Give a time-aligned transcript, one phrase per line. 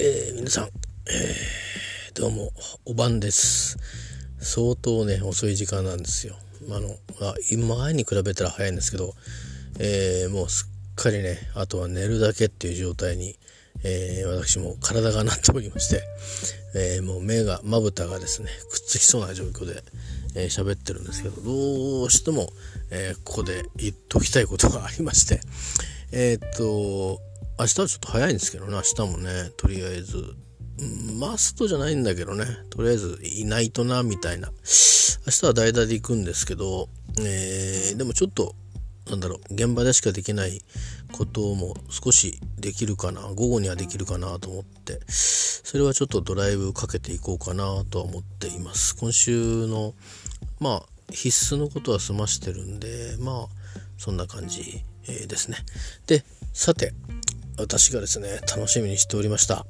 [0.00, 2.52] えー、皆さん、えー、どうも、
[2.84, 3.76] お晩です。
[4.38, 6.36] 相当ね、遅い時間なんですよ。
[6.70, 6.90] あの、
[7.20, 9.14] あ今前に比べたら早いんですけど、
[9.80, 13.34] えー、もうすっかりね、あとは寝るだけっていう状態に、
[13.82, 16.04] え、私も体がなっておりまして、
[16.76, 19.82] え、もう目が、まぶたがですね、くっつきそうな状況で、
[20.36, 22.52] え、喋ってるんですけど、どうしても、
[22.92, 25.40] えここで言っときたいことがありまして、
[26.12, 27.20] えっと、
[27.58, 30.36] 明日はちょっと早いんですけどね、明日もね、とりあえず、
[31.18, 34.48] マストじゃないんだけどね、とりあえずいないとな、みたいな。
[34.48, 36.88] 明日は代打で行くんですけど、
[37.20, 38.54] えー、でもちょっと、
[39.10, 40.62] なんだろう、現場でしかできない
[41.10, 48.94] ことも少しできるかな、午後にはできるかなと思って、それはちょっとドライブかけていこうかなとは思っています。
[48.94, 49.94] 今週の、
[50.60, 55.56] まあ、必須のことは済ましてるんで、まあ、そんな感じ、えー、ですね。
[56.06, 56.94] で、さて、
[57.58, 59.66] 私がですね、楽しみにしておりました。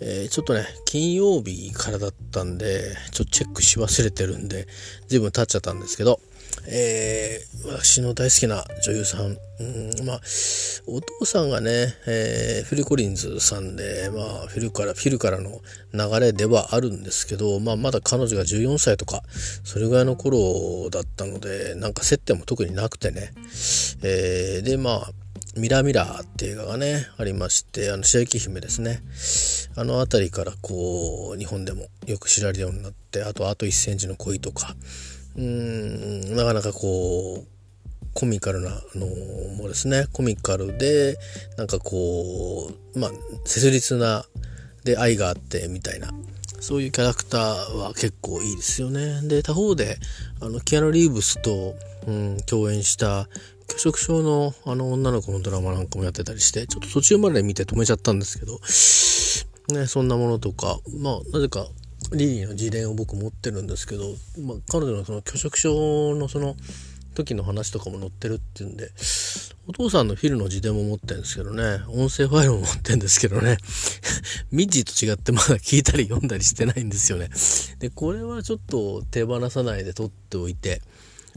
[0.00, 4.66] えー、ちょっとね、金曜日からだったんで、ちょっとチェックし忘れてるんで、
[5.08, 6.20] 随分経っちゃったんですけど、
[6.66, 10.20] えー、私の大好きな女優さん、うん、まあ、
[10.86, 15.60] お父さんがね、えー、フィル・コリンズさんで、まあ、フィルから、フィルからの
[15.92, 19.22] 流れではあるんですけど、まあ、まだ彼女が14歳とか、
[19.64, 23.32] それぐらいの頃だったので、なんか接点も特になくてね、
[24.02, 25.12] えー、で、まあ、
[25.58, 29.02] ミラミラーって映画がね、ありまして、あの、白雪姫ですね。
[29.76, 34.76] あの辺りからこう、日本でもよく知られるようになって、あと、あと1センチの恋とか、
[35.36, 37.58] うん、なかなかこう、
[38.14, 39.06] コミカルなの
[39.56, 41.18] もですね、コミカルで、
[41.56, 43.10] なんかこう、まあ、
[43.44, 44.24] 切実な、
[44.84, 46.10] で愛があってみたいな、
[46.60, 49.20] そういうキャラクターは結構いいですよね。
[49.22, 49.98] で、他方で、
[50.40, 51.74] あの、キアヌ・リーブスと、
[52.06, 53.28] うん、共演した
[53.68, 58.58] 拒食症のあの女の子のドラマなんかもやってたりして、ちょっと途中まで見て止めちゃったんですけど、
[59.78, 61.66] ね、そんなものとか、まあ、なぜか
[62.12, 64.04] リリーの自伝を僕持ってるんですけど、
[64.40, 66.56] まあ、彼女のその拒食症のその
[67.14, 68.90] 時の話とかも載ってるっていうんで、
[69.66, 73.58] お父さんのフィルの自伝も持ってるんですけどね、音声ファイルも持ってるんですけどね、
[74.50, 77.28] ミッジーと違ってまだ聞いたり読んだりしてないんですよね。
[77.80, 80.80] で、これはちょっと手放さないで撮っておいて、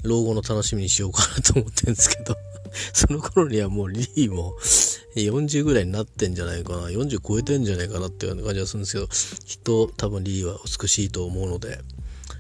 [0.04, 2.36] 老後の楽しみにしようかなと思ってるんですけど
[2.94, 4.56] その頃にはもうリーも
[5.16, 6.88] 40ぐらいになってんじゃないかな。
[6.88, 9.08] 40超えてんじゃないかなっていう感じがするんですけど、
[9.46, 11.80] きっと多分リーは美しいと思うので、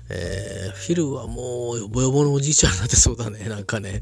[0.10, 3.48] えー、フィルはもう、よぼよぼのおじいちゃんになってそうだね。
[3.50, 4.02] なんかね、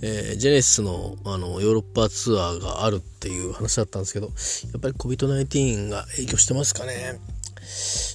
[0.00, 4.32] えー、ジェネシスのあのヨーロッパツアーがあるっていう話だったんですけど、や
[4.78, 7.20] っぱり COVID-19 が影響してますかね。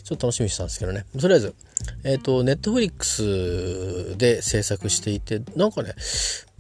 [0.03, 1.05] ちょっと楽しみにしたんですけどね。
[1.19, 1.55] とりあえず、
[2.03, 5.93] えっ、ー、と、ネットフリックスで制作していて、なんかね、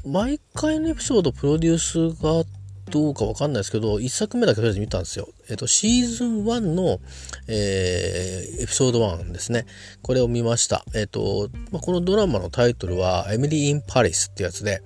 [0.05, 2.43] 毎回のエピソードプロデュースが
[2.89, 5.29] どうかわかんないですけど、1作目だけとりあえず見たんですよ。
[5.49, 6.99] えっ、ー、と、シーズン1の、
[7.47, 9.65] えー、エピソード1ですね。
[10.01, 10.85] これを見ました。
[10.93, 14.83] えっ、ー、と、まあ、このドラマのタイトルは、エミリー・イン・パリスってやつで、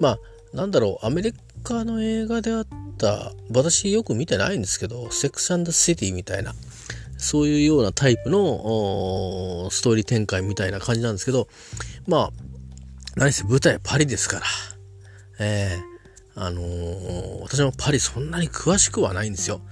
[0.00, 0.18] まあ、
[0.54, 2.66] なんだろう、アメリカの映画であっ
[2.96, 6.54] た、私よく見てないんですけど、セックス・アンド・シティみたいな、
[7.24, 11.48] そういうようなタイプのストーリー展開みたいな感じなんですけど、
[12.06, 12.30] まあ、
[13.16, 14.46] 何せ舞台はパリですから、
[15.40, 19.62] えー、あのー、私もパリそんなに詳しくはないんですよ。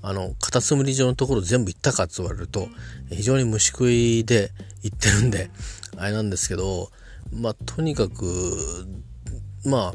[0.00, 2.68] あの、カタツムリ状のところ全部行ったかって言われると、
[3.10, 4.50] 非常に虫食いで
[4.82, 5.50] 行ってるんで、
[5.96, 6.90] あれなんですけど、
[7.30, 8.24] まあ、とにかく、
[9.64, 9.92] ま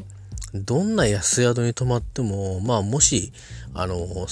[0.54, 3.32] どんな安宿に泊まっても、まあ、もし、
[3.74, 4.26] あの、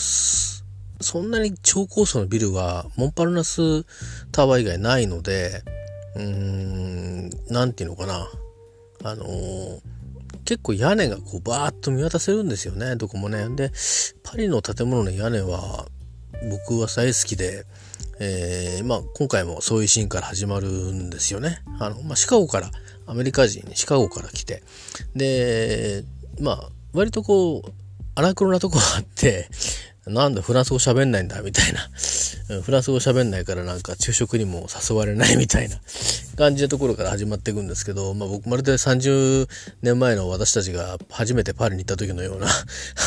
[1.01, 3.85] そんなに超高層のビルはモンパルナス
[4.33, 5.63] タワー以外ないので、
[6.15, 8.29] うーん、なんていうのかな。
[9.05, 9.81] あのー、
[10.45, 13.49] 結構屋根がこうバーッと見渡せるんですよね、どこもね。
[13.51, 13.71] で、
[14.23, 15.87] パリの建物の屋根は
[16.51, 17.67] 僕は大好きで、
[18.19, 21.63] えー、まあ今回もそういうシーンから始まるんですよね。
[21.79, 22.71] あの、まあシカゴから、
[23.07, 24.63] アメリカ人にシカゴから来て、
[25.15, 26.05] で、
[26.41, 27.73] まあ割とこう、
[28.15, 29.49] 荒黒なとこがあって、
[30.07, 31.81] なんでフランス語喋んないんだみたいな。
[32.63, 35.81] フランス語喋んないからなんか昼食にも誘われないみたいな
[36.37, 39.49] 感じのところから始まっていくんですけど、まあ僕まるで30
[39.83, 42.53] 年前の私たちが初めてパリに行った時のような あ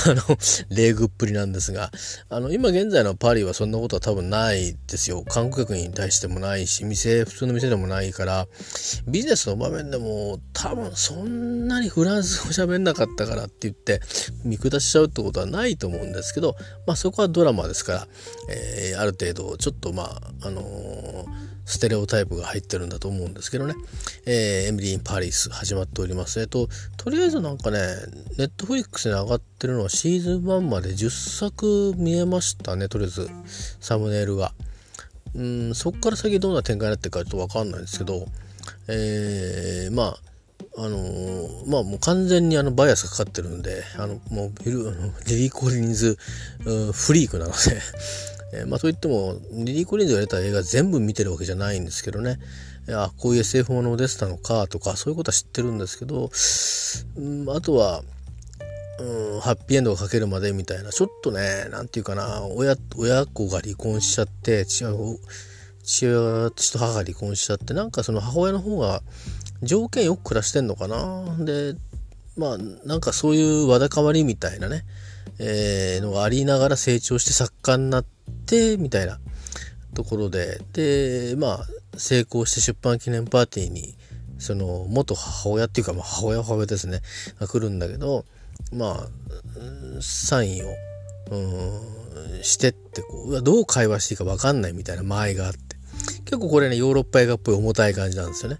[0.07, 0.37] の、
[0.69, 1.91] 礼具っぷりなんですが、
[2.29, 5.23] あの、今現在のパリはそんなことは多分ないですよ。
[5.23, 8.47] 観光客に対してもないし、店、普通の店でもないから、
[9.07, 14.01] ビジネスの場面でも多分そんなにフランス語喋んなかったからって言って
[14.43, 18.07] 見下しちゃうってことはないと思うんですけど、まあそこはドラマですから、
[18.49, 23.75] えー、ある程度ちょっとまあ、あのーステレオタイプが入ってるんだと思うんですけどね、
[24.25, 26.39] えー、エミリー・イン・パリス始まっております。
[26.39, 26.67] えっと、
[26.97, 27.77] とりあえずなんかね、
[28.39, 33.29] ネットフリックスに上がってるのはシーズン1まで10作見えましたね、とりあえず、
[33.79, 34.51] サムネイルが。
[35.35, 38.25] うん、そこから先どんな展開になってるかちょっとわかんないんですけど、
[38.87, 40.19] えー、まあ、
[40.77, 46.17] あのー、まあもう完全にあのバイアスがかかってるんで、あの、もうビル、あのリリー・コリンズ、
[46.93, 47.57] フリークなので
[48.53, 52.39] えー、まあといっても、リリー・コリンズが出た映画全部見てるわけじゃないんですけどね、
[52.87, 56.31] あ、こういう SF ものでしたのかとか、そういうことは知ってるんですけど、
[57.17, 58.03] うん、あとは、
[58.99, 65.19] うん、ハッピーエンドをかけるまでみたいな、ちょっとね、なんていうかな、親、親子が離婚しちゃって、違う、
[65.83, 69.01] 父親と母が離婚しちゃって、なんかその母親の方が
[69.61, 71.37] 条件よく暮らしてんのかな？
[71.43, 71.75] で、
[72.37, 74.85] まあ、なんかそういうわだかまりみたいなね、
[75.39, 78.05] えー、のがありながら成長して作家になっ
[78.45, 79.19] て、みたいな
[79.93, 81.67] ところで、で、まあ、
[81.97, 83.95] 成功して出版記念パーティーに、
[84.37, 87.01] その、元母親っていうか、まあ、母親母親ですね、
[87.39, 88.25] が来るんだけど、
[88.71, 89.07] まあ、
[90.01, 90.69] サインを、
[91.31, 91.37] う
[92.39, 95.68] ん、してってこう、どう会話していいか分かんないみたいな間合いがあって、
[96.29, 98.57] 結構これね、ヨーロッパ映画っぽい重たい感じなんですよね。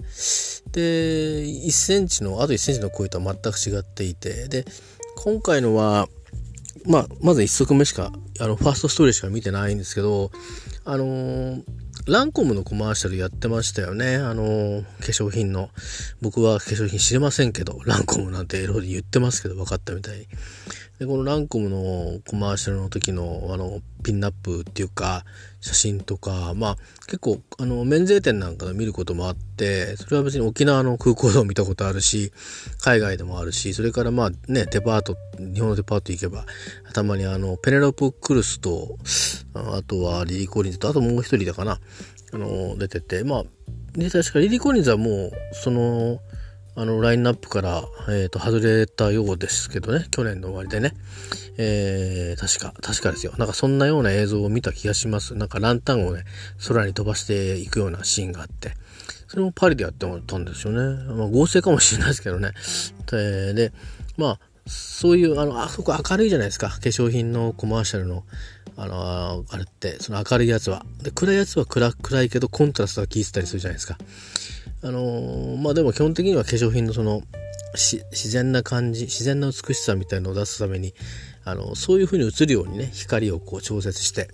[0.72, 4.66] で、1センチの、あと1センチの声とは全く違っていて、で、
[5.18, 6.08] 今回のは、
[6.88, 10.32] まあ、まず1足目しか、あの、ファーストストーリーしか見てないんですけど、
[10.84, 11.64] あのー、
[12.08, 14.16] ランコムのコマーシャルやってましたよね。
[14.16, 15.70] あの、化粧品の。
[16.22, 20.28] 僕は化粧品知りませんけど、ランコムなんてエロで言ってますけど、分かったみたいに。
[21.00, 25.24] で、このランコムのコマーシャルの時の、あの、ピンナップっていうか、
[25.62, 32.34] 写真とか、まあ、結構、あの、免税店なんかで見ることもあって、それは別に沖縄の空港でも見たことあるし、
[32.82, 36.46] 海外でもあるし、それからまあね、デパート、日本のデパート行けば、
[36.94, 38.98] たまにあの、ペネロプ・クルスと、
[39.76, 41.80] あとはリリー・コリンズと、あともう一人だかな、
[42.34, 43.44] あの、出てて、まあ、
[43.94, 46.20] で、確かリリー・コリンズはもう、その、
[46.76, 50.94] あの、ラインナップから、えっ、ー、と、外れたようですけどね、去年の終わりでね。
[51.58, 53.34] えー、確か、確かですよ。
[53.38, 55.36] なんかそんなような映像を見た気がします。
[55.36, 56.24] なんかランタンをね、
[56.66, 58.76] 空に飛ばしていくようなシーンがあって。
[59.28, 61.04] それもパリでやってもらったんですよね。
[61.14, 62.52] まあ合成かもしれないですけどね。
[63.12, 63.74] えー、で、
[64.16, 66.70] まあ、そういう、あの、あそこ明るいじゃないですか。
[66.70, 68.24] 化粧品のコマーシャルの、
[68.82, 70.86] あの、あれって、その明るいやつは。
[71.04, 73.98] で、暗いやつは暗暗いけど、コントラストが効いてたりするじゃないですか。
[74.82, 77.22] あのー、まあでも基本的には化粧品のその
[77.74, 80.94] 自然な感じ自然な美しさみたいのを出すために
[81.44, 84.30] あのそういう風に映るようにね光をこう調節して、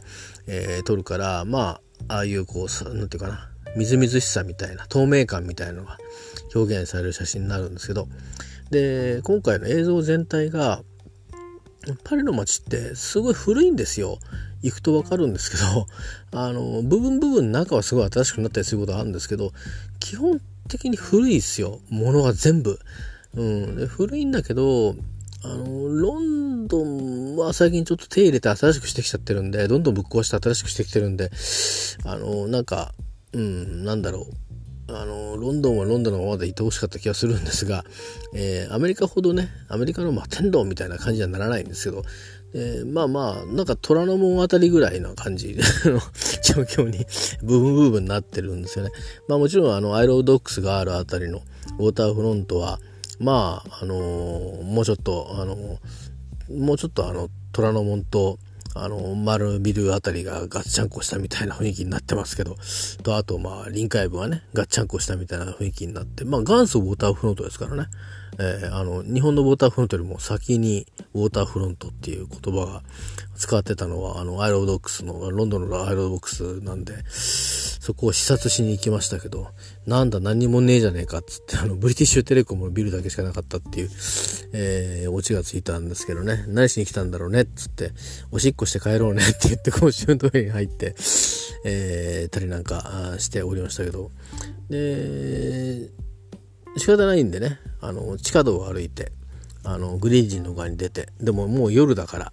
[0.48, 5.98] えー、撮るからまあああいうこう何て言うかなみずみずしさみたいな透明感みたいなのが
[6.54, 8.08] 表現される写真になるんですけど
[8.70, 10.84] で今回の映像全体が
[12.04, 14.20] パリの街ってすごい古いんですよ。
[14.62, 15.88] 行くとわかるんですけど、
[16.32, 19.54] あの、部分部分中はすごい新しくなったりすることあるんですけど、
[20.00, 21.80] 基本的に古いですよ。
[21.90, 22.80] ものが全部。
[23.36, 23.76] うん。
[23.76, 24.96] で古いんだけど、
[25.44, 31.32] あの、ロンドンは最近ちょっと手入れて新しくしてきちゃってるんで、どんどんぶっ壊して新しくしてきてるんで、
[32.04, 32.94] あの、なんか、
[33.34, 34.45] うん、なんだろう。
[34.88, 37.84] あの、ロンドンはロンドンのままでいてほしかった気がするんですが、
[38.34, 42.04] えー、アメリカほどね、アメリカの摩天楼みたいな感じにはならないんですけど、
[42.54, 46.00] えー、まあまあ、なんか虎ノ門あたりぐらいな感じの
[46.42, 47.06] 状況に
[47.42, 48.92] 部分部分になってるんですよね。
[49.28, 51.42] まあもちろんあの、アイロードックスがあるあたりの
[51.80, 52.80] ウォーターフロントは、
[53.20, 55.80] まあ、あのー、もうちょっと、あの、
[56.50, 58.40] もうちょっとあの、虎ノ門と、
[58.78, 62.58] あの、丸ビルあたりがガッチャンコしたみたいな雰囲気になってますけど、
[63.04, 67.88] と、あと、まあ、臨海部はね、ガッチャンコしたみたいな雰囲気になって、まあ、元祖ウォーターフロントですからね。
[68.38, 72.82] えー、あの、日本のウォーターフロントよりも先にウォーターフロントっていう言葉が
[73.38, 79.48] 使ってたのは、あの、アイロードックスの、ロンドンのアイロードックスなんで、そこを視察しに行きましたけど、
[79.88, 83.90] なんだ何にもねえじゃねえかっつって、あの、ブリティッシュテレコムのビルだけしかなかったっていう、
[84.54, 87.92] えー、オチがついたんですけどね、何しに来たんだろうねっつって、
[88.32, 90.96] おしっこして帰ろうねって言って公衆トイレに入って、
[91.66, 94.10] えー、たりなんかしておりましたけど、
[94.70, 95.90] で、
[96.78, 99.12] 仕方ないんでね、あの、地下道を歩いて、
[99.64, 102.32] あの、グリーン人の側に出て、でももう夜だから、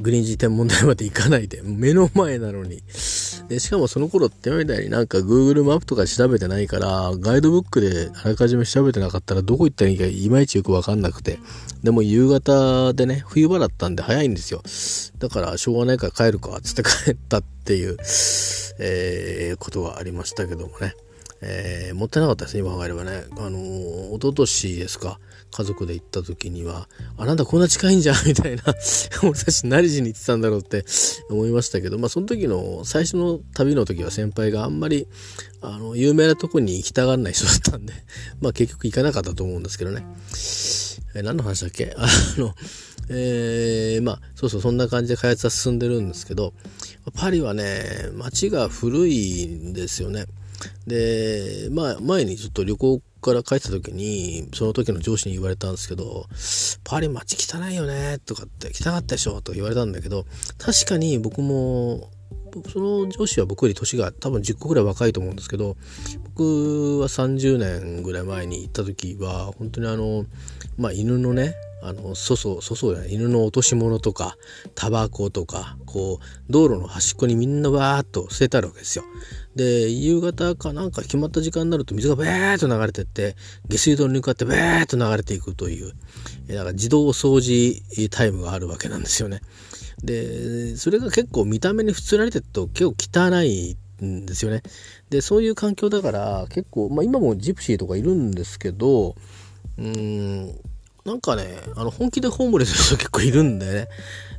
[0.00, 2.82] グリーン寺天文台まで行かないで、目の前なのに。
[3.48, 11.38] で、しかもその頃ってみたいになんか Google マップとか調べてないから、ガイドブックであらかじめ調べてなかったらどこ行ったらいいかいまいちよくわかんなくて。
[11.82, 14.62] でも夕方でね、冬場だったんで早いんですよ。
[15.18, 17.96] だからしょうがないから帰るか、つって帰ったっていう、
[18.78, 20.94] えー、ことがありましたけどもね。
[21.46, 23.24] えー、もったいなかったですね、今考えればね。
[23.36, 25.20] あのー、一昨年ですか、
[25.50, 28.62] 家族で行った時には、あ、なんだこんな近いんじゃんみたいな、
[29.22, 30.86] 俺たち何時に行ってたんだろうって
[31.28, 35.06] 思いましたけど、まあその時の、最初の旅の時は先輩があんまり、
[35.60, 37.92] あの、有名なとこに行きたがらない人だったんで、
[38.40, 40.02] まあ結局行かなかったと思うんですけどね。
[41.14, 41.92] えー、何の話だっけ？
[41.98, 42.06] あ
[42.38, 42.54] の、
[43.10, 46.54] えー、まあ、そうそう、そんな感じで開発は進んでるんですけど、
[47.12, 50.24] パリはね、街が古いんですよね。
[50.86, 56.26] で、まあ、前にちょっと旅行から帰った時に、その時の上司に言われたんですけど、
[56.84, 60.26] パリ街汚いよね、とかって、汚かったでしょ、と言われたんだけど、
[60.58, 62.10] 確かに僕も、
[62.72, 65.76] その上司は僕より年が多分10個ぐらい若いと思うんですけど、
[66.36, 70.26] 僕は30年ぐらい前に行った時は、本当にあの、
[70.76, 74.36] まあ犬のね、あの、粗相、粗相じゃない、犬の落とし物とか、
[74.74, 79.04] タバコとか、こう、道路の端っこにみんなわーっと捨ててあるわけですよ。
[79.56, 83.36] で、夕方かなんか決まった時間になると水がベーっと流れてって、
[83.68, 85.92] 下水道に向かってベーっと流れていくという、
[86.48, 89.40] だから自動掃除タイムがあるわけなんですよね。
[90.02, 94.62] で、それが結構見た目に普通られてると結構汚いんですよね。
[95.10, 99.14] で、そういう環境だから結構、まあ今もジプシーとかいるんですけど、
[99.78, 100.46] うーん、
[101.04, 103.88] なんかね、あの本気でホームレスの人結構いるんでね。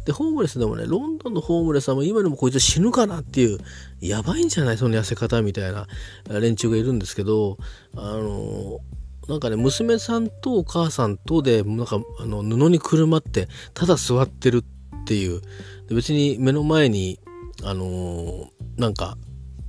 [0.05, 3.57] で、ホームレスでもね、ロンドンのホームレスはもう今でもこいつ死ぬかなっていう、
[3.99, 4.77] やばいんじゃない？
[4.77, 5.87] その痩せ方みたいな
[6.29, 7.57] 連中がいるんですけど、
[7.95, 8.79] あの、
[9.27, 15.41] なんかね、娘さんとお母さんとで、なんか、あの、布にくるまって、ただ座ってるっていう。
[15.89, 17.19] 別に目の前に、
[17.63, 19.17] あのなんか、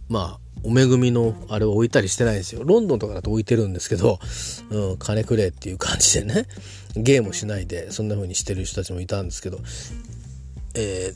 [0.08, 2.64] まあ、お恵みのあれを置いたりしてないんですよ。
[2.64, 4.18] ロンドンとかだと置いてるんですけど、
[4.70, 6.46] うん、金くれっていう感じでね、
[6.96, 9.60] ゲームしないで、そんな風にしてる人たちもいたんですけど、
[10.76, 11.12] え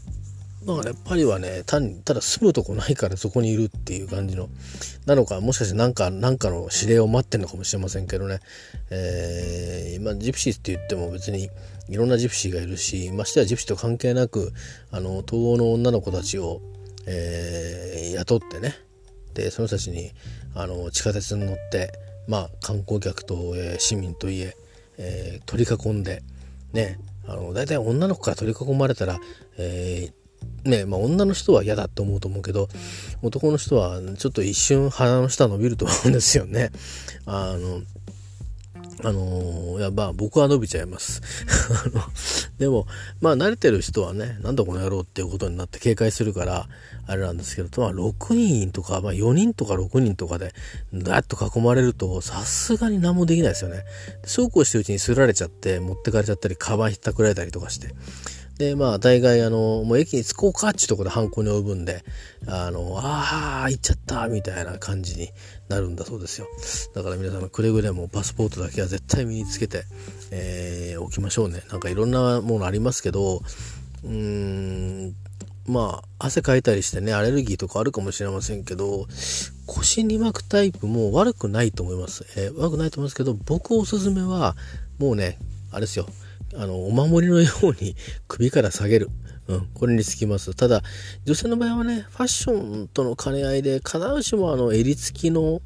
[0.64, 4.48] ー、だからね、パリはね、単に、ただ住むとこないからそこにいるっていう感じの、
[5.06, 8.40] なのか、もしかしてなんか、なんかの指令を待ってるのかもしれませんけどね、
[8.90, 11.50] えー、まあ、ジプシーって言っても別に
[11.88, 14.52] いろんなジプシーがいるし、ましてはジプシーと関係なく、
[14.90, 16.62] あの、東欧の女の子たちを、
[17.06, 18.74] えー、雇ってね、
[19.34, 20.12] で、その人たちに、
[20.54, 21.92] あの、地下鉄に乗って、
[22.28, 24.56] まあ、観光客と、え、市民といえ、
[24.98, 26.22] えー、取り囲んで、
[26.72, 29.20] ね、あの大体女の子から取り囲まれたら、
[29.60, 32.68] えー、ねまあ、女の人は嫌だと思うと思うけど
[33.22, 36.70] 男の人はちょっと一瞬鼻の下伸びると思うんですよね。
[37.26, 37.82] あの
[39.02, 41.22] あのいや、まあ僕は伸びちゃいます。
[42.58, 42.86] でも、
[43.20, 46.68] まあ慣れてる人はね、なんだこの野郎っていうことになって警戒するから、
[47.06, 50.52] あれなんですけど、まあ6人とか、まあ4人とか6人とかで、
[50.92, 53.84] だっと囲まれると、さすがに何もできないですよね。
[54.24, 57.94] そうこうしてるうちにすられちゃって、持ってかれちゃったり、カバンひったくられたりとかして。
[58.60, 62.04] で、まあ、大概、あの、もう駅に着こうかっていうところで犯行に及ぶんで、
[62.46, 65.30] あの、ああ、行っちゃったみたいな感じに
[65.70, 66.46] なるんだそうですよ。
[66.94, 69.84] だから皆さん、くれぐれもパスポートだけは絶対身につけて、
[70.30, 71.62] えー、おきましょうね。
[71.70, 73.40] なんかいろんなものありますけど、
[74.04, 75.14] うーん、
[75.66, 79.06] まあ、汗かいたりしてね、アレルギーとかあるかもしれませんけど、
[79.64, 82.26] 腰に巻くタイプも悪くないと思います。
[82.36, 84.54] えー、悪くないと思いますけど、僕おすすめは、
[84.98, 85.38] もうね、
[85.70, 86.06] あれですよ。
[86.56, 87.96] あの、お守りのように
[88.28, 89.10] 首から下げる。
[89.48, 90.54] うん、これにつきます。
[90.54, 90.82] ただ、
[91.24, 95.60] 女性の場合はね、ファッションとの兼ね合いで、必ずしもあの、襟付きの、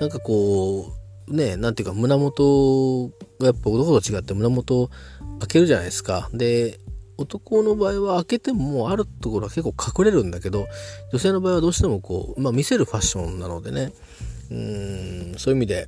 [0.00, 0.92] なんかこ
[1.28, 3.08] う、ね、なんていうか、胸元
[3.38, 4.90] がやっぱ男と違って胸元
[5.38, 6.28] 開けるじゃないですか。
[6.34, 6.80] で、
[7.16, 10.66] 男の場合は開けてももうあるところは結構隠れるんだけど、
[11.12, 13.92] 女性の場合はどうしてもこう、まあ見せるファッションなのでね、
[14.50, 15.86] うん、そういう意味で、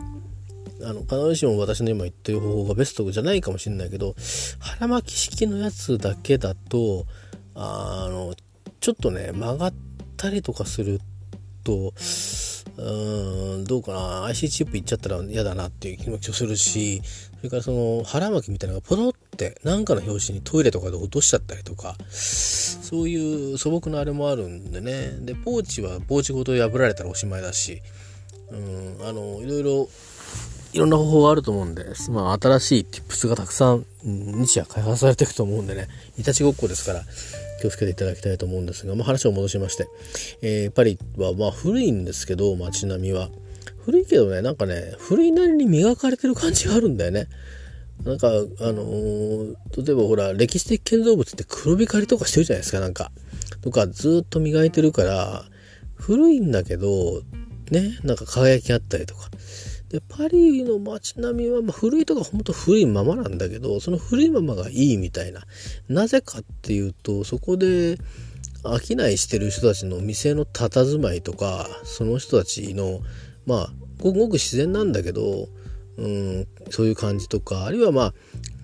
[0.85, 4.15] あの、必ずしも私の今言ってる方法がベストじゃないかもしれないけど、
[4.59, 7.07] 腹巻き式のやつだけだと、
[7.55, 8.35] あの、
[8.81, 9.75] ちょっとね、曲がっ
[10.17, 11.01] たりとかする
[11.65, 11.93] と、
[12.77, 12.83] う
[13.59, 17.03] ん、どうかな、IC チップいっちゃったら嫌だなっていう気持ちをするし、
[17.39, 25.19] それからその腹巻きみたいなのがポロって何かの拍子にトイレとかで落としちゃったりとか、そういう素朴なあれもあるんでね。
[25.21, 27.83] で、ポーチはポーチごと破られたらおしまいだし、
[28.51, 29.89] うん、あの、いろいろ
[30.73, 35.89] いろんな方法があると思うんで、まあ、新しい tips がたくさん日夜開発されていくと思うんでね、
[36.19, 37.03] いたちごっこですから、
[37.61, 39.87] 気をつけていただきたいと思うんですが、まあ、話を戻しまして、
[40.41, 43.29] えー、パリはまあ古いんですけど、街並みは。
[43.85, 47.29] 古いけどね、なんかね、古いなりに磨かれてる感じがあるんだよね。
[48.05, 53.13] なんか、あのー、例えばほら、歴史的建造物って黒光りとかしてるじゃないですか、なんか。
[53.61, 55.45] とか、ずっと磨いてるから、
[55.95, 57.23] 古いんだけど、
[57.71, 59.31] ね、なんか輝きあったりとか。
[59.93, 65.43] で、パリの街並みは、まあ、古いとかほんと古いままなんだけど、その古いままがいいみたいな。
[65.89, 67.99] なぜかっていうと、そこで
[68.65, 73.01] 商いしてる人たちの店の佇まいとか、その人たちの、
[73.47, 73.73] まあ、
[74.03, 75.49] ごくごく自然なんだけど、
[75.97, 78.15] うん、そういう感じとかあるいはまあ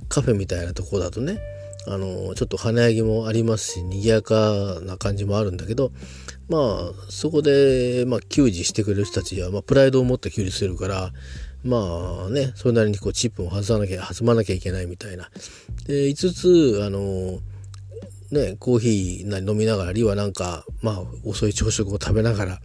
[0.08, 1.38] カフェみたいなとこだとね
[1.86, 5.92] あのちょっと華やぎもありますし賑やかな感じもあるんだけど
[6.48, 11.12] まあそこで、まあ、給仕してくれる人たちは、まあ、プライドを持って給仕するから
[11.64, 15.28] まあねそれなりにこうチップも外さなきゃ弾まなきゃいけないみたいな。
[15.86, 17.40] で5つあの
[18.30, 22.60] ねコーヒーな飲みながらあるいはなんかまあ遅い朝食を食べながら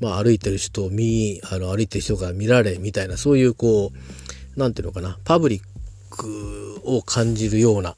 [0.00, 5.62] まあ歩いてる人を見あの歩いてる人が見られみたいなそういうこう何ていうのかなパブリッ
[6.10, 7.96] クを感じるような、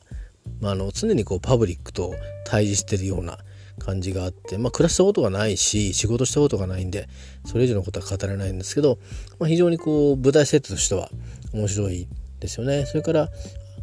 [0.61, 2.15] まあ、あの常にこうパブリックと
[2.45, 3.39] 対峙してるような
[3.79, 7.09] 感じがあって、まあ、暮らしたことがないし仕事したことがないんで
[7.45, 8.99] それ以上のことは語れないんですけど、
[9.39, 11.09] まあ、非常にこう舞台設定としては
[11.53, 12.09] 面白い
[12.41, 12.85] ですよね。
[12.87, 13.29] それから案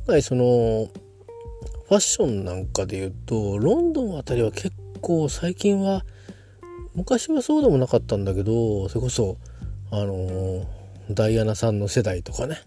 [0.08, 0.90] 外その
[1.88, 4.72] ファッションなんかで言うとロンドンあたりは結
[5.02, 6.06] 構最近は
[6.96, 9.38] 昔はそうでもなかったんだけどそれこそ
[9.92, 10.66] あの
[11.10, 12.62] ダイアナさんの世代とかね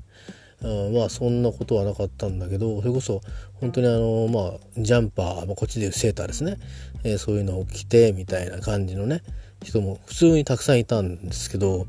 [0.65, 3.21] うん、まあそんなことはなかったんだけどそれこそ
[3.61, 6.57] 本当にあのまあジャンパー、まあ、こっちでいうセーターですね、
[7.05, 9.23] えー、そういうのを着てみたいな感じのね
[9.63, 11.87] 人も普通にたくさんいたんですけど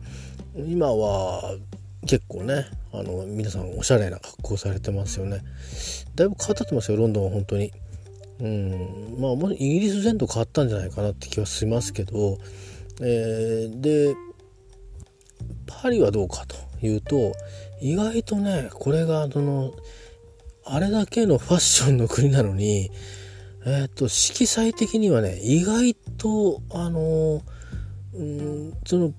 [0.56, 1.56] 今は
[2.06, 5.42] 結構ねあの皆さんおしゃれな格好されてますよね。
[6.16, 7.74] だいぶ変わってますよロンドンは本当に。
[8.40, 12.38] うんまあもイギリス全土変わったんじゃないかなって気はしますけど、
[13.02, 14.14] えー、で
[15.68, 16.56] パリはどうかと
[16.86, 17.34] いうと
[17.82, 19.74] 意外とねこれがその
[20.66, 22.92] あれだけのファッションの国なのに
[23.66, 27.42] えっ、と色彩的にはね意外とあの
[28.14, 29.14] うんその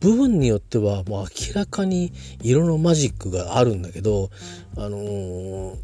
[0.00, 4.30] 部分によってはもう明らかに色のマジックがあるんだけど
[4.76, 5.76] あのー、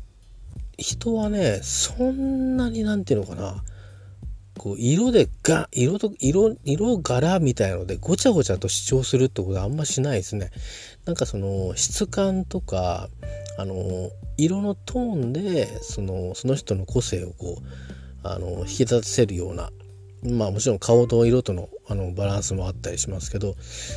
[0.78, 3.62] 人はねそんなになんていうのかな
[4.58, 10.50] こう色でが色と色色柄みたいのでごちゃごちゃと主張するってことはあんましないですね。
[11.04, 13.08] なんかその質感とか
[13.62, 17.62] あの色のトーンでそのその人の個性をこう
[18.24, 19.70] あの引き立たせるような
[20.24, 23.54] まあもちろん顔と色とのあのバランスもあったりしますけど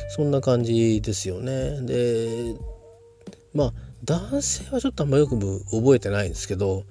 [0.08, 1.80] そんな感じですよね。
[1.82, 2.54] で
[3.54, 3.72] まあ
[4.04, 6.84] 男性はちょっとあんまよく覚えてないんですけど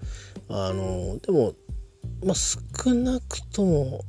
[0.50, 1.54] あのでも
[2.26, 4.02] まあ少なくとも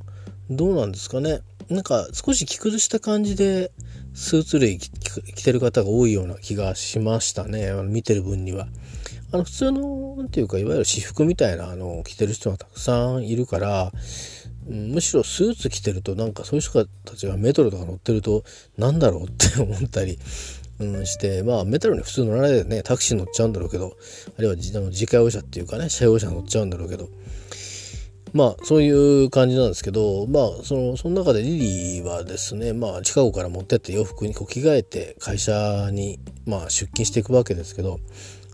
[0.50, 3.70] どうなんですかねなんか少し着崩した感じで
[4.16, 7.68] スーツ類着てる方が多いような気がしましたね。
[7.68, 8.66] あの見てる分には。
[9.30, 13.92] あの普通の、なんていうか、いわゆる私服みたいな、あの、着てる人がたくさんいるから、
[14.66, 18.42] むしろスーツ着てると、なんかそういう人たちがメトロとか乗ってると、
[18.78, 20.18] なんだろうって 思ったり、
[20.78, 23.98] うん、して、まあ、メトロに普通乗らないでね、タクシー乗っちゃうんだろうけど、
[24.38, 27.10] あるいは自自家用車っていうかね、車用車乗っちゃうんだろうけど、
[28.32, 38.00] まあそういう感じなんですけどまあそのその中でリリーはですねまあシカゴから持ってって洋服にこう着替えて会社にまあ出勤していくわけですけど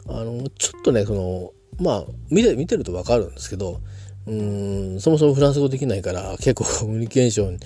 [0.08, 3.80] あのちょっとねそのまあ見て見てると分かるんですけど
[4.26, 7.58] うんそもそもフランス語できないから結構コミュニケーション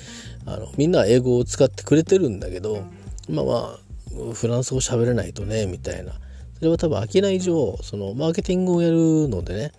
[0.47, 2.85] あのみんな英語を使ってくれてるんだけど
[3.29, 6.13] まあまあフランス語喋れないとねみたいな。
[6.59, 9.73] それは多分飽きない上そのマーケティングをやるのでね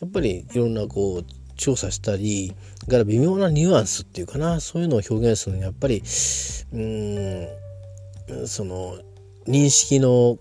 [0.00, 1.24] やっぱりいろんなこう
[1.56, 2.54] 調査したり
[2.88, 6.02] から微妙なニュアンスっていうかなそういうのを表現するのにやっぱり
[6.72, 6.78] う
[8.44, 8.98] んその
[9.46, 10.38] 認識の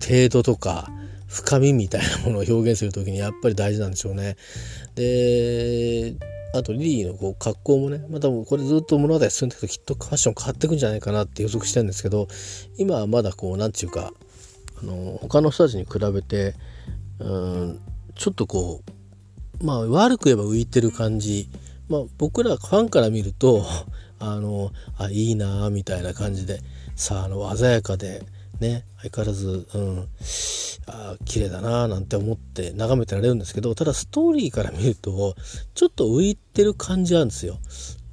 [0.00, 0.90] 程度とか
[1.26, 4.36] 深みみたいなものを表現する時にやっぱり大事なんでしょうね。
[4.94, 6.16] で
[6.52, 12.26] あとリリーのこう格好もねまあ多分これずっと物語進んでいくときっとファッション変わってくんじゃないかなって予測してるんですけど
[12.76, 14.12] 今はまだこう何て言うか
[14.82, 16.54] あの他の人たちに比べて
[17.20, 17.80] うん
[18.16, 18.90] ちょっとこう
[19.62, 21.48] まあ悪く言えば浮いてる感じ、
[21.88, 23.64] まあ、僕らファンから見ると
[24.18, 26.60] あのあいいなみたいな感じで
[26.94, 28.22] さあの鮮やかで
[28.60, 30.08] ね相変わらず、うん、
[30.86, 35.34] あ綺麗だななんて思って眺めてられるんですけどただストーリーから見ると
[35.74, 37.58] ちょっと浮いてる感じなんですよ。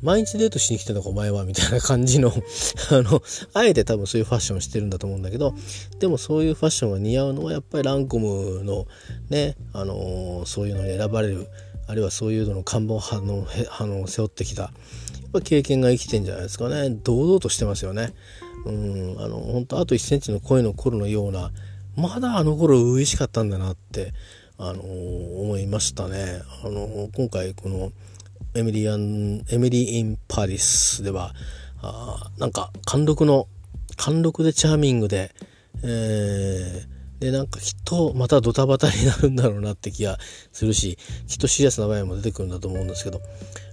[0.01, 2.31] 毎日デートしに来てんのかお前はみたいな感じの
[2.91, 3.21] あの
[3.53, 5.55] あえて多分そういうファッションしてるんだと思うんだけど
[5.99, 8.85] でもそういうファッションが似合うのはやっぱりランコムの
[9.29, 11.47] ねあのー、そういうのに選ばれる
[11.87, 16.89] あるいはそういうのの看板を背負ってきたやっぱ経験が生きてんじゃないですかね。
[17.03, 18.13] 堂々としてますよね。
[18.65, 21.51] うんあの本当あと1センチの声の頃のような
[21.95, 24.13] まだあの頃初々しかったんだなって
[24.57, 26.41] あのー、思いましたね。
[26.63, 27.91] あの今回この
[28.57, 31.33] エミリアン、エミリー・イン・パリスでは、
[31.81, 33.47] あなんか貫禄の、
[33.95, 35.31] 貫禄でチャーミングで、
[35.83, 40.17] えー、で、なんかきっとまたドタバタになるんだろうなって気が
[40.51, 43.21] するし、きっとシリアスな場面も出てくるんだと思うんですけど、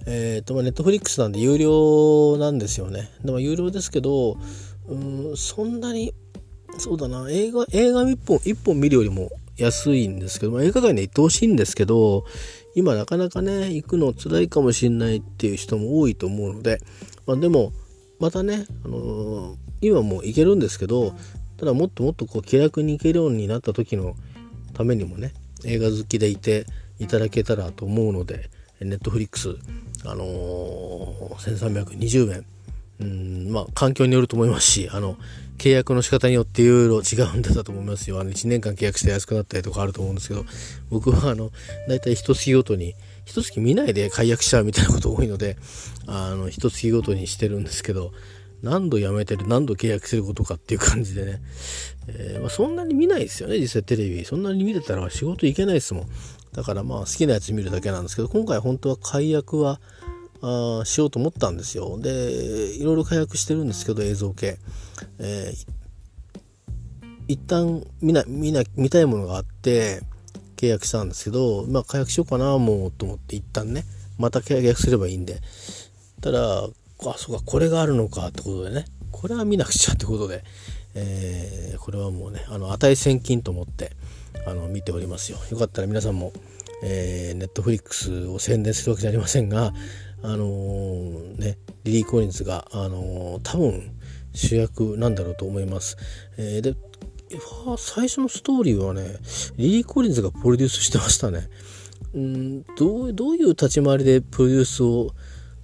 [0.07, 3.11] えっ、ー、と、まあ、ネットフリックスなんで有料なんですよね。
[3.25, 4.37] でも有料ですけど、
[4.87, 6.13] うんそんなに
[6.77, 12.25] そうだな映画映画1本1本見るよりも安いんですけど、まあ、映画館に行ってほしいんですけど
[12.75, 16.81] 今なかなかね行くの辛いかもしれないっていう人も多いと思うので、
[17.27, 17.73] まあ、でも
[18.19, 21.15] またね、あのー、今も行けるんですけど
[21.57, 24.15] ただもっともっとこう気楽に行けるようになった時の
[24.73, 25.33] ためにもね
[25.65, 26.67] 映画好きでいて
[26.99, 29.57] いただけたらと思うのでネットフリックス
[30.05, 32.47] あのー、1320円
[33.01, 35.17] うんまあ環境によると思いますしあの
[35.59, 38.21] 契約の仕方によっていろいろ違うんだと思いますよ。
[38.21, 40.45] あの1年間契約して安くなったりとかあると思うんですけど
[40.91, 41.51] 僕はあの
[41.89, 45.57] 大体一月ごとに一月見ないで解約しちゃうみたいなこと多いので
[46.07, 48.13] あの一月ごとにしてるんですけど
[48.63, 51.43] 何度辞めてる何度契約することかっていう感じでね、
[52.09, 54.25] えー、まあ、そんなに見ないですよね実際テレビ。
[54.25, 56.07] そんなに見てたら仕事行けないですもん。
[56.53, 59.81] だからまあ好きなやつ見るだけなんですけど今回本当は解約は
[60.47, 61.99] あしようと思ったんですよ。
[61.99, 64.59] でいろいろ解約してるんですけど映像系、
[65.19, 65.67] えー、
[67.29, 70.03] 一旦見な見な見たいものがあって
[70.57, 73.85] 契約したんですけどまあ解約しようかなもうと思って一旦ね
[74.19, 75.41] また契約すればいいんで。
[76.21, 76.69] ただあ
[77.17, 78.85] そうかこれがあるのかってことでね。
[79.11, 80.43] これは見なくちゃってことで、
[80.95, 83.93] えー、これはもうねあの値千金と思って
[84.47, 85.39] あの見ておりますよ。
[85.51, 86.33] よかったら皆さんも
[86.87, 89.73] え、ネットフリックスを宣伝するわけじゃありませんが、
[90.25, 93.93] あのー、ね、リリー・コリンズが、あのー、多分
[94.33, 95.97] 主役なんだろうと思います。
[96.37, 96.75] えー、で、
[97.79, 99.17] 最初のストーリーはね、
[99.57, 101.49] リリー・コリンズがプロデュースしてましたね。
[102.15, 105.11] うんどうどういう立ち回りでプロデュースを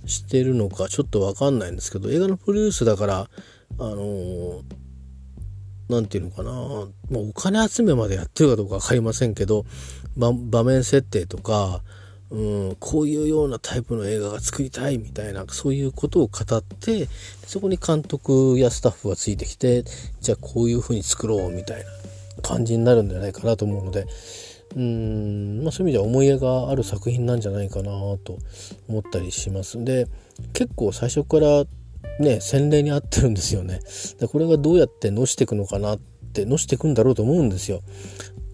[0.05, 3.29] してるのかちょっと分かんないんですけど映画のプロデュースだからあ
[3.79, 4.63] の
[5.89, 9.65] 何て言うのかなもうお金集めまでやってるかどうか分かりませんけど
[10.17, 11.83] 場面設定とか
[12.31, 17.09] うん、こういうようなタイプの映画が作りたいみたいなそういうことを語って
[17.45, 19.83] そこに監督やスタッフがついてきて
[20.21, 21.91] じゃあこういうふうに作ろうみたいな
[22.43, 24.07] 感じになるんじゃないかなと思うので
[24.77, 28.39] うん、まあ、そういう意味では思い入れがある作品なんじゃないかなと
[28.89, 29.85] 思ったりします。
[29.85, 30.07] で
[30.53, 31.65] 結構最初から
[32.21, 33.81] ね洗礼に合ってるんですよね。
[34.21, 35.99] でこれがどうやってのしていくのかなっ
[36.33, 37.81] てのしていくんだろうと思うんですよ。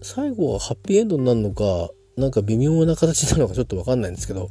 [0.01, 4.49] 最後はハッピーエンドになるのかなんか微妙な形なのかちょっとわかんないんですけど、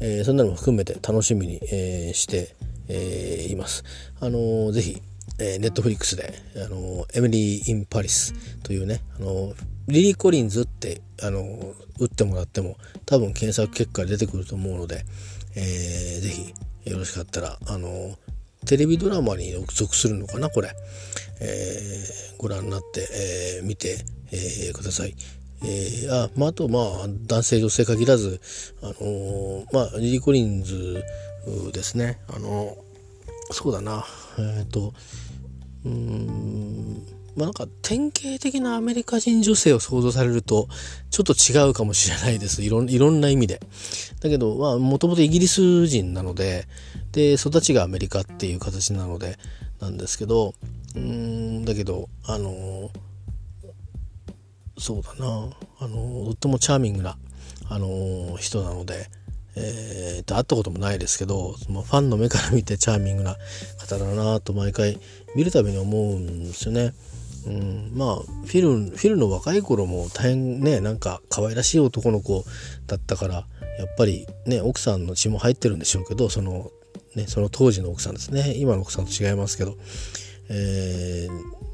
[0.00, 2.54] えー、そんなのも含めて楽しみに、えー、して、
[2.88, 3.84] えー、います。
[4.20, 5.02] あのー、ぜひ、
[5.38, 9.54] えー、ネットフリックスで、あのエミリー・イン・パリスというね、あの
[9.88, 12.76] リリー・コリンズって、あの打ってもらっても
[13.06, 15.04] 多分検索結果出てくると思うので、
[15.56, 18.16] えー、ぜひよろしかったら、あの
[18.66, 20.70] テレビドラマに属するのかなこれ、
[21.40, 23.08] えー、ご覧になって、
[23.58, 25.14] えー、見て、えー、ください。
[25.64, 28.40] えー、あまあ、あとまあ男性女性限らず、
[28.82, 31.02] あのー、まあ、リリー・コリンズ
[31.72, 34.04] ですね、あのー、そうだな。
[34.38, 34.92] えっ、と
[35.84, 40.68] うんまあなんか典型的なアメリカ人女性を想像されると
[41.10, 42.62] ちょっと違うかもしれないです。
[42.62, 43.60] いろいろんな意味で。
[44.20, 46.66] だけどまあもともとイギリス人なので
[47.12, 49.38] で育ちがアメリカっていう形なので
[49.80, 50.54] なんですけど
[50.94, 53.13] うんだけどあのー
[54.78, 55.50] そうだな。
[55.80, 57.16] あのとってもチャーミングな、
[57.68, 59.08] あの人なので、
[59.56, 63.36] えー、会ったこともないですけどそのファンの目から見てチャーミングな
[63.78, 64.98] 方だなと毎回
[65.36, 66.92] 見るたびに思うんですよね。
[67.46, 72.44] うん、まあフィルフィルの若い頃も大変ねなんか可愛らしい男の子
[72.86, 73.34] だったから
[73.78, 76.70] やっぱりね奥さんの血も入ってるんでしょうけどその,、
[77.14, 78.54] ね、その当時の奥さんですね。
[78.56, 79.76] 今の奥さんと違いますけど、
[80.48, 81.28] え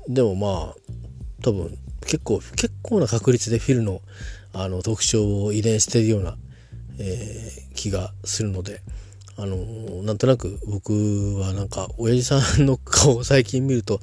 [0.09, 0.77] ー、でもまあ
[1.43, 4.01] 多分結構結構な確率でフィルの
[4.53, 6.37] あの特徴を遺伝しているような、
[6.99, 8.83] えー、気がするので
[9.37, 9.57] あの
[10.03, 14.01] なんとなく僕はなんか親父さんの顔を最近見ると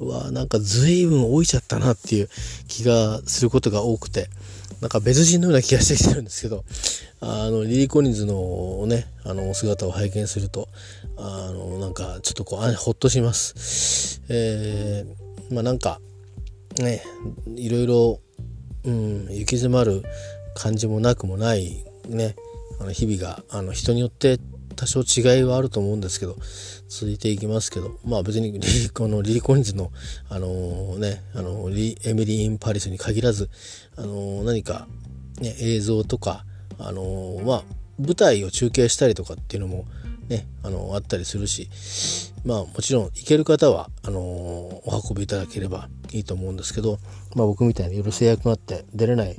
[0.00, 2.28] うわなんか随分老いちゃったなっていう
[2.66, 4.30] 気がすることが多くて
[4.80, 6.64] なんか別人のような気がしてきてるんですけど
[7.20, 10.68] あのリリー・コリンズのねあのお姿を拝見すると
[11.18, 14.22] あのなんかちょっとこうあほっとします。
[14.28, 16.00] えー、まあなんか
[16.78, 17.02] ね
[17.56, 18.20] いろいろ、
[18.84, 20.02] うん、行き詰まる
[20.54, 22.36] 感じもなくもないね
[22.80, 24.38] あの日々があの人によって
[24.76, 26.36] 多少違いはあると思うんですけど
[26.88, 29.90] 続いていきますけどまあ別にリリコのリリコニズの
[30.30, 33.50] あのー、ねあのリエミリー・イン・パリスに限らず
[33.96, 34.86] あのー、何か、
[35.40, 36.44] ね、映像とか
[36.78, 37.62] あのー、まあ
[37.98, 39.84] 舞台を中継したりとかっていうのも
[40.30, 41.68] ね、あの、あったりするし、
[42.44, 46.98] まあもちろん行ける方は、あのお運びいただければいいと思うんですけど、
[47.34, 49.36] まあ僕みたいにいろいろ制約があって出れない、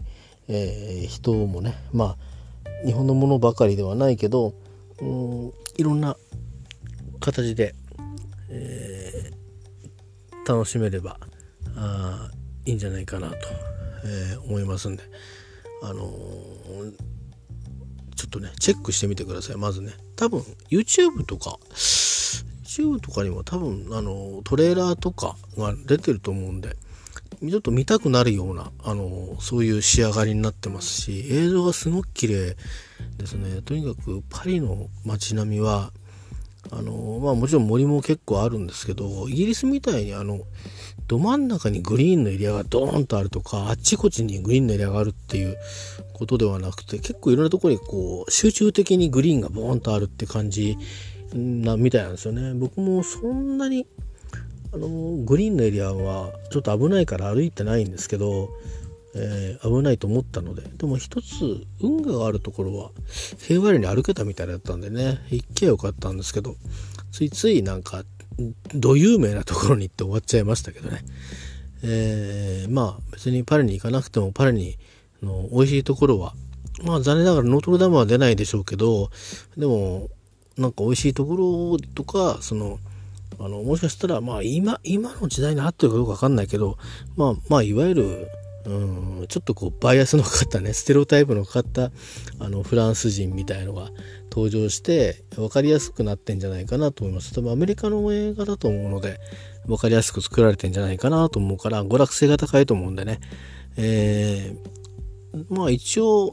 [0.49, 4.53] えー、人もね、まあ日本のものばかりではないけど、
[4.99, 6.17] うん、いろんな
[7.21, 7.73] 形で、
[8.49, 9.31] え
[10.45, 11.17] 楽しめれば
[11.77, 12.29] あ
[12.65, 13.37] いいんじゃないかなと、
[14.03, 15.03] えー、思いますんで
[15.83, 16.91] あのー、
[18.15, 19.93] ちょっとねチェックしてみてくださいまずね。
[20.21, 21.57] 多分 YouTube とか
[22.63, 26.75] YouTube とかにも多分あのトレーラーとかが出てると思うんで
[27.41, 32.55] ちょっと見たくなるようなあのそういう仕上がりになってますし映像がすごく綺麗
[33.17, 33.63] ですね。
[33.63, 35.91] とにかくパリの街並みは
[36.69, 40.41] あのまあもちろん森も結構あるんですけどイギリスみたいにあの
[41.07, 45.57] ど真ん中にグリーンのエリアがドーンとあるとかあっちこっちにグリーンのエリアがあるっていう
[46.13, 50.77] ことではなくて結構いろんなところにこう集中的にグリーンがボーンとあるって感じ
[51.33, 52.53] なみたいなんですよね。
[52.53, 53.87] 僕もそんなに
[54.73, 54.87] あの
[55.25, 58.49] グリーンのエリアはちょっと危ないから歩いてないんですけど
[59.13, 60.63] えー、危ないと思ったので。
[60.77, 62.91] でも一つ運河があるところは
[63.39, 65.19] 平和に歩けたみたいだったんでね。
[65.29, 66.55] 行けばよかったんですけど
[67.11, 68.03] ついついなんか
[68.73, 71.03] ど有名なところに行って終わっちゃいましたけどね、
[71.83, 74.77] えー、まあ別にパリに行かなくてもパリに
[75.21, 76.33] の美味しいところは
[76.83, 79.09] まあ残念ながらノートルダムは出ないでしょうけど
[79.57, 80.09] でも
[80.57, 82.79] なんか美味しいところとかその
[83.39, 86.77] あのもしかしたらまあ今今の時代に合ってるかどうかわかんないけど
[87.15, 88.27] まあまあいわゆる
[88.65, 90.73] うんちょっとこうバイアスのかかったね。
[90.73, 91.91] ステロタイプのかかった
[92.39, 93.89] あのフランス人みたいのが
[94.31, 97.33] 登場して分かりやすくなってんじゃないかなと思います。
[97.33, 99.19] 多分アメリカの映画だと思うので
[99.65, 103.19] 分かりやすく作られてんじゃないかなと思うから娯楽性が高いと思うんでね。
[103.77, 106.31] えー、まあ一応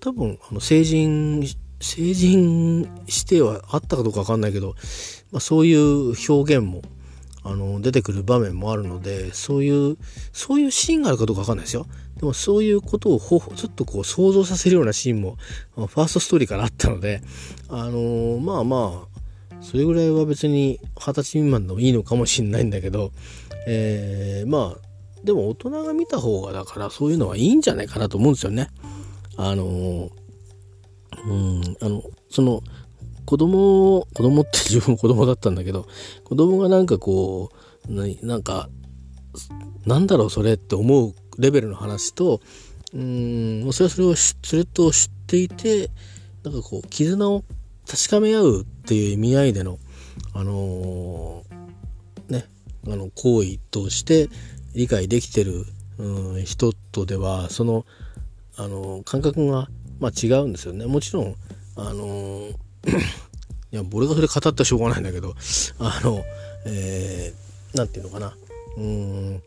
[0.00, 1.46] 多分あの成人
[1.80, 4.74] 成人してはあったかどうか分かんないけど、
[5.30, 6.82] まあ、そういう表現も
[7.48, 9.96] あの出てくる場面もあるのでそういう
[10.32, 15.36] そういうシーンがあるかどうかわかんないですよでもそういうことをほちょっとこう想像させるようなシーンも
[15.76, 17.22] ファーストストーリーからあったので
[17.68, 23.12] あのまあまあそれぐらいは別に二十歳未満でもいいのかもしんないんだけど、
[23.66, 24.86] えー、まあ
[25.24, 28.68] でも大人が見た方がだからそういうのはいいんじゃないかなと思うんですよね。
[29.36, 30.10] あの
[31.26, 32.62] うんあのその
[33.26, 35.86] 子供、子供って自分も子供だったんだけど、
[36.24, 37.50] 子供がなんかこ
[37.88, 37.92] う、
[38.24, 38.68] なんか、
[39.84, 42.40] なんだろうそれって思うレベルの話と、
[42.94, 45.90] うん、それはそれをそれと知っていて、
[46.44, 47.44] なんかこう、絆を
[47.86, 49.78] 確かめ合うっていう意味合いでの、
[50.32, 52.46] あのー、ね、
[52.86, 54.28] あの、行為として
[54.74, 55.66] 理解できてる、
[55.98, 57.84] うん、人とでは、その、
[58.56, 60.86] あの、感覚が、まあ、違うんですよね。
[60.86, 61.34] もちろん、
[61.76, 62.65] あのー
[63.72, 65.34] いや、俺がそれ語ったらしょうがないんだけど、
[65.78, 66.24] あの、
[66.66, 68.36] えー、なんていうのかな。
[68.76, 69.42] うん、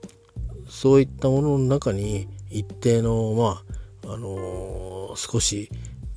[0.67, 3.63] そういったものの中に一定の、ま
[4.09, 5.69] あ、あのー、少し、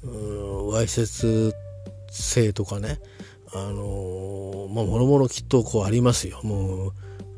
[0.05, 1.55] わいせつ
[2.11, 3.01] 性とかね、
[3.53, 6.41] あのー、まあ、もろもろきっとこうありますよ。
[6.43, 6.93] もう、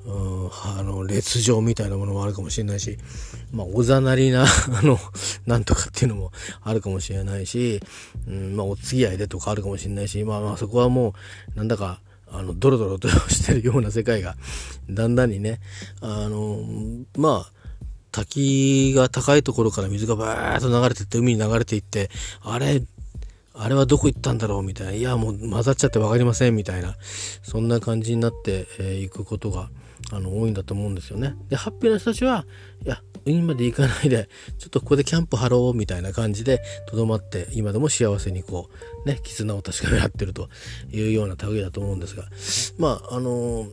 [0.06, 0.10] う
[0.46, 2.98] ん、あの、劣情みたいなものもあるかもしれないし、
[3.52, 4.98] まあ、おざなりな、 あの、
[5.46, 7.80] なんとかっていうのもあるかもしれないし、
[8.28, 11.14] うん、まあ、お付き合いでとかあるかもしれないし、まあまあ、そこはも
[11.54, 14.36] う、なんだか、あの、ドロドロとしてるような世界が、
[14.90, 15.60] だんだんにね、
[16.00, 16.60] あの、
[17.16, 17.52] まあ、
[18.10, 22.10] 滝が高いところから水がバーッと流れてって、海に流れていって、
[22.42, 22.82] あれ、
[23.56, 26.96] あれはどこ行ったんだろうみたいな、いや、もう混ざっちゃって分かりませんみたいな、
[27.42, 29.70] そんな感じになってい、えー、くことが、
[30.12, 31.34] あの多いんだと思うんですよね。
[31.48, 32.46] で、ハッピーな人たちは、
[32.84, 38.68] いや、海まで行かないで、ちょっとここでキャンプ張ろうみたいな感じで、とどまって、今でも幸せにこ
[39.04, 40.48] う、ね、絆を確かめ合ってると
[40.92, 42.24] いうような類だと思うんですが、
[42.78, 43.66] まあ、あの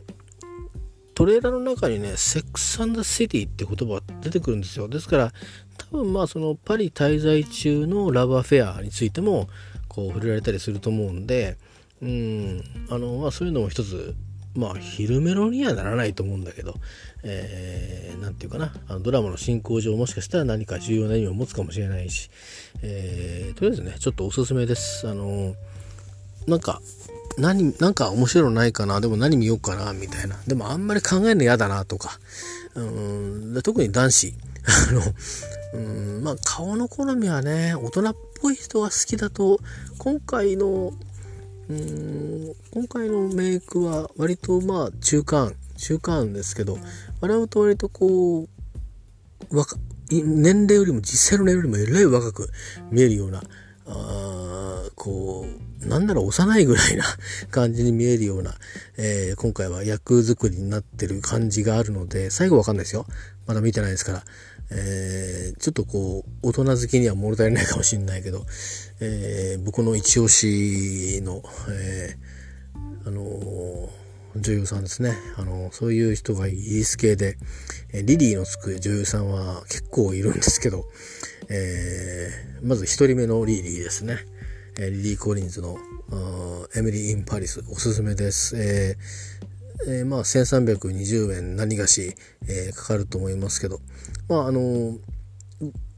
[1.14, 4.88] トレーラーの中にね、セックスシティって言葉が出てくるんですよ。
[4.88, 5.34] ですから、
[5.78, 9.50] 多分まあそのパリ滞在中のラブアフェアについても、
[9.88, 11.58] こう触れられたりすると思うんで、
[12.02, 14.16] うん、あの、まあそういうのも一つ
[14.56, 16.76] まあ昼メロにはならないと思うんだけど、
[17.24, 18.74] えー、て言うかな。
[18.88, 22.30] あのドラマの進行上もしかしたら何か重要な意味を持つかもしれないし、
[22.82, 25.08] えー、とりあえずねちょっとおすすめです。
[25.08, 25.56] あの
[26.48, 26.82] なんか
[27.38, 29.00] 何なんか面白いのないかな。
[29.00, 30.38] でも何見ようかなみたいな。
[30.48, 32.20] でもあんまり考えるの嫌だなとか。
[32.76, 34.34] うん特に男子。
[34.90, 35.02] あの
[35.74, 35.78] う
[36.20, 39.60] んまあ顔の好みはね大人っぽい人が好きだと
[39.98, 40.94] 今回の
[41.72, 42.56] うん。
[42.72, 46.78] 今回のメイクは割とまあ中間中間ですけど
[47.22, 49.78] 笑うと割とこう若
[50.10, 52.50] 年齢よりも実際の年齢よりもえらい若く
[52.92, 53.42] 見えるような
[53.88, 55.46] あこ
[55.84, 57.04] うなんなら幼いぐらいな
[57.50, 58.54] 感じに見えるような、
[58.98, 63.06] えー、今回は役作りになってる感じがあるので最後わかんないですよ。
[63.48, 64.24] まだ見てないですから
[64.74, 68.46] えー、ちょっとこう、大人好きには物足りないかもしれないけど、
[69.02, 73.90] えー、僕の一押しの、えー、あの
[74.40, 75.14] 女優さんですね。
[75.36, 77.38] あの、そういう人がイギリス系で、
[77.94, 80.86] えリリーのつく女優さんは結構いるんですけど、
[81.50, 82.30] え、
[82.64, 84.20] まず一人目のリリーですね。
[84.80, 85.78] えリリー・コリンズの
[86.74, 88.56] エミリー・イン・パリスおすすめです。
[88.56, 89.31] えー
[89.88, 92.16] えー、まあ1320円何がし、
[92.48, 93.80] えー、かかると思いますけど、
[94.30, 94.98] まああの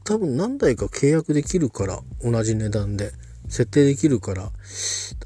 [0.04, 3.12] 多分何台か契約できるから同じ値段で
[3.48, 4.50] 設定できるから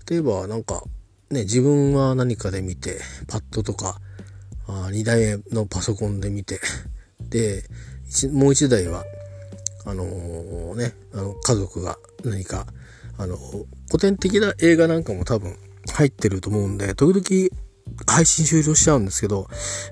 [0.08, 0.82] 例えばなんか
[1.30, 4.00] ね自分は何かで見てパッドとか
[4.68, 6.60] あ2台のパソコンで見て
[7.20, 7.64] で
[8.32, 9.04] もう1台は
[9.84, 12.66] あのー、ねあの家族が何か
[13.18, 13.36] あの
[13.88, 15.56] 古典的な映画なんかも多分
[15.92, 17.67] 入ってると思うんで時々
[18.06, 19.48] 配信終了しちゃうんですけど、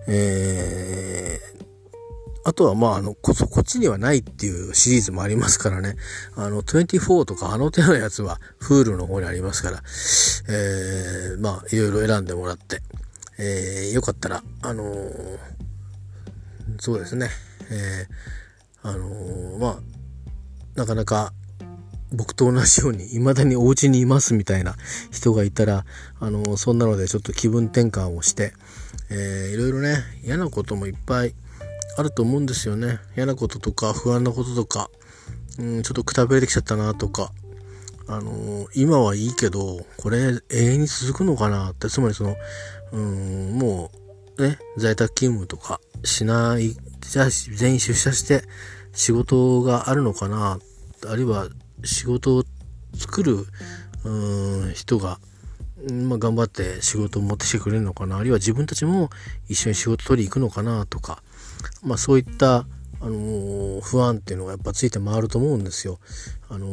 [0.09, 1.67] えー、
[2.49, 5.97] あとはまあ、あの、こ、そこっちにはないっていうシリーズもありますからね。
[6.37, 9.83] あの、24とかあの手のやつは、フールの方にありますから、
[10.49, 12.83] えー、まあ、いろいろ選んでもらって、
[13.39, 15.39] えー、よかったら、あのー、
[16.79, 17.31] そうですね、
[17.71, 19.77] えー、あのー、まあ、
[20.77, 21.33] なかなか、
[22.12, 24.77] 僕と同じように未だにお家にいますみたいな
[25.11, 25.85] 人がいたら、
[26.21, 28.53] あのそんなのでちょっと気分転換をして、
[29.11, 31.35] えー、いろいろね、嫌なこともいっぱい
[31.97, 32.99] あると思うんですよね。
[33.16, 34.90] 嫌なこととか不安なこととか、
[35.59, 37.33] うん、ちょっとくたびれてきちゃったなとか、
[38.09, 42.37] あのー、今はいいけど、これ永遠に続くのかなって、つまりその、
[42.92, 43.90] うん、も
[44.37, 48.42] う、ね、在宅勤務とかしない、じゃあ全員出社して
[48.92, 50.59] 仕事があるのかな、
[51.09, 51.49] あるいは
[51.85, 52.45] 仕事を
[52.95, 53.47] 作る、
[54.05, 55.19] うん、人が、
[56.09, 59.11] まあ、頑張って仕事を持ってきてくれるのかな、あるいは自分たちも
[59.49, 61.23] 一緒に仕事取り行くのかなとか、
[61.83, 62.67] まあ、そういった、
[63.01, 65.99] あの、不安っていうのがやっぱついて回ると思うんですよ。
[66.49, 66.67] あの、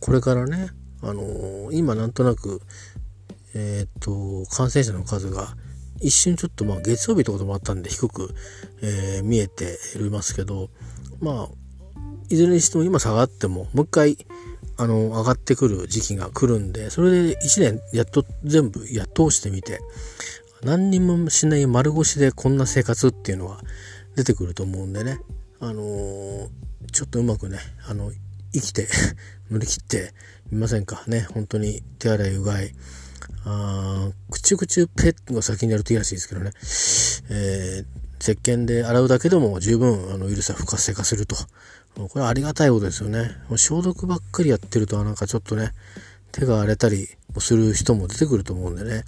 [0.00, 0.68] これからね、
[1.02, 2.60] あの、今なんとなく、
[3.54, 5.56] えっと、感染者の数が
[6.00, 8.34] 一瞬ちょっとまあ月曜日ってこともあったんで低く、
[8.82, 10.68] え見えていますけど、
[11.20, 11.48] まあ、
[12.32, 14.16] いずれにしても今下がっても、もう一回、
[14.78, 19.80] あの、上がってくる時期が来るんで、それで1年やっと全部やっと通してみて、
[20.62, 23.60] 何にもしない丸腰でこんな生活っていうのは
[24.16, 25.20] 出てくると思うんでね、
[25.60, 26.48] あのー、
[26.90, 28.12] ちょっとうまくね、あの、
[28.54, 28.88] 生きて
[29.50, 30.14] 乗り切って
[30.50, 31.04] みませんか？
[31.06, 31.26] ね。
[31.32, 32.74] 本当に手洗いうがい。
[33.44, 36.52] あくちゅくちゅペッが先にやるといいらしいですけどね。
[37.30, 41.36] えー、石鹸で洗うだけでも十分あのウイルスは不活性化すると。
[41.94, 43.36] これはありがたいことですよね。
[43.56, 45.72] 消毒ばっかりやってるとなんかちょっとね、
[46.32, 49.04] 手が荒れたりする人も出てくると思うんでね、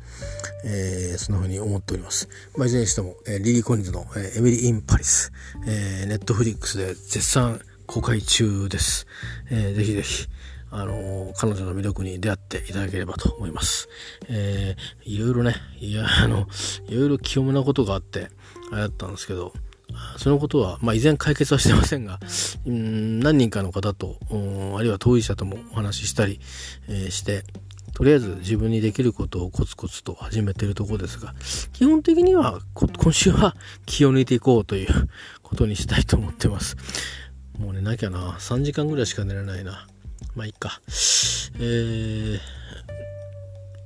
[0.64, 2.28] えー、そんな風に思っております。
[2.56, 5.32] まあ、いずれにしても、えー、リリー・コニズの、えー、エミリー・イン・パリス、
[5.66, 9.06] えー、ネットフリックスで絶賛公開中です。
[9.50, 10.28] えー、ぜひぜひ、
[10.70, 13.88] あの、彼女の魅力に出会っていただければと思います。
[14.28, 16.46] えー、いろいろね、いや、あの、
[16.88, 18.28] いろいろ清めなことがあって、
[18.72, 19.52] あれだったんですけど、
[20.16, 22.20] そのことは、まあ、依然解決はしてませんが、
[22.66, 24.18] うん、何人かの方と、
[24.76, 26.40] あるいは当事者ともお話ししたり、
[26.88, 27.44] えー、して、
[27.94, 31.34] とりあえず自分にできることをコツコツと始めているところですが、
[31.72, 33.54] 基本的には今週は
[33.86, 35.08] 気を抜いていこうという
[35.42, 36.76] ことにしたいと思ってます。
[37.58, 38.32] もう寝なきゃな。
[38.32, 39.86] 3時間ぐらいしか寝れないな。
[40.34, 40.80] まあいいか。
[40.88, 42.40] えー、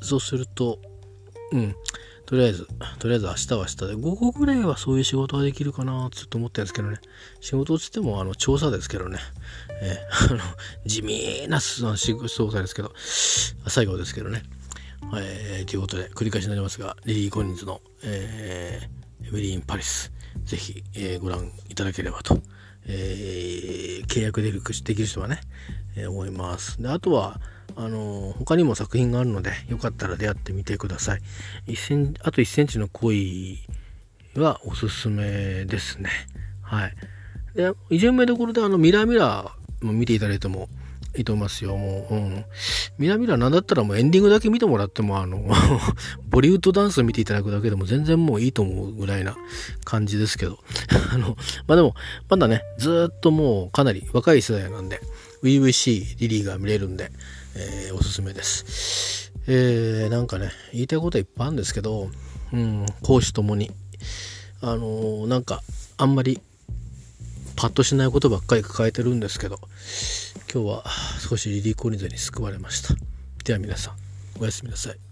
[0.01, 0.79] そうすると、
[1.53, 1.75] うん。
[2.29, 6.99] とりあえず、とりあえず明日は明日で、午後ぐらいはそういう仕事ができるかなちょっと思ってるんですけどね。
[7.41, 9.19] 仕事をつっても、あの、調査ですけどね。
[9.81, 10.41] えー、あの、
[10.85, 12.93] 地味な調査ですけど、
[13.67, 14.43] 最後ですけどね。
[15.17, 20.13] えー、ということで、繰り返しになりますが、リリー・コニンズの、えー、エブリーン・パリス、
[20.45, 22.43] ぜひ、えー、ご覧いただければと、
[22.85, 25.41] えー、契約でできる人はね、
[25.97, 26.83] えー、思います。
[26.83, 27.41] で、あとは、
[27.81, 31.21] あの他にも作品があるので、よかったら出会ってみてください。
[31.69, 33.61] 1センあと1センチの恋
[34.35, 36.11] はおすすめですね。
[36.61, 36.95] はい。
[37.55, 40.69] で、いじめどころであの、ミラーミラーも見ていただいても
[41.17, 41.77] いいと思いますよ。
[41.77, 42.45] もう、うん。
[42.99, 45.49] ミラーミラーなんだったらもうエンディングだけ見てもらっても、あの
[46.29, 49.37] ボリウッドダンスを見ていただくだけでも全然もういいと思うぐらいな
[49.85, 50.59] 感じですけど。
[51.15, 51.37] あの、
[51.69, 51.95] まあでも、
[52.29, 55.01] まだね、ずっともうかなり若い世代なんで、
[55.45, 57.13] 初々しいリリーが見れるんで、
[57.59, 59.33] えー、おすすめです。
[59.49, 62.09] えー、なんかね、言いたいこといっぱいあるんですけど、
[62.53, 63.73] うん、講師ともに、
[64.61, 65.63] あのー、なんか、
[65.97, 66.41] あんまり、
[67.57, 69.59] パッとしないことばっかり抱えてるんですけど、
[70.53, 70.85] 今日は
[71.29, 72.95] 少しリリー・コリンズに救われました。
[73.45, 73.95] では皆さん、
[74.41, 75.08] おやすみなさい。